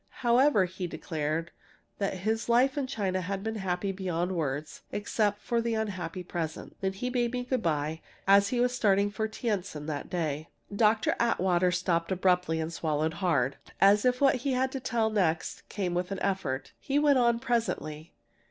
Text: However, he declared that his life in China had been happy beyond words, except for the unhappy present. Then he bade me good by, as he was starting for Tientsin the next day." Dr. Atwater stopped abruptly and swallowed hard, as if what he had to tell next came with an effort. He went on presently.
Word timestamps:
However, 0.25 0.65
he 0.65 0.87
declared 0.87 1.51
that 1.99 2.15
his 2.15 2.49
life 2.49 2.75
in 2.75 2.87
China 2.87 3.21
had 3.21 3.43
been 3.43 3.57
happy 3.57 3.91
beyond 3.91 4.31
words, 4.31 4.81
except 4.91 5.39
for 5.43 5.61
the 5.61 5.75
unhappy 5.75 6.23
present. 6.23 6.75
Then 6.81 6.93
he 6.93 7.11
bade 7.11 7.33
me 7.33 7.43
good 7.43 7.61
by, 7.61 8.01
as 8.27 8.47
he 8.47 8.59
was 8.59 8.73
starting 8.75 9.11
for 9.11 9.27
Tientsin 9.27 9.85
the 9.85 9.93
next 9.97 10.09
day." 10.09 10.47
Dr. 10.75 11.15
Atwater 11.19 11.71
stopped 11.71 12.11
abruptly 12.11 12.59
and 12.59 12.73
swallowed 12.73 13.13
hard, 13.13 13.57
as 13.79 14.03
if 14.03 14.19
what 14.21 14.37
he 14.37 14.53
had 14.53 14.71
to 14.71 14.79
tell 14.79 15.11
next 15.11 15.69
came 15.69 15.93
with 15.93 16.11
an 16.11 16.19
effort. 16.21 16.71
He 16.79 16.97
went 16.97 17.19
on 17.19 17.37
presently. 17.37 18.11